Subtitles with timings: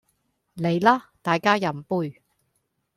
[0.55, 2.23] 嚟啦大家飲杯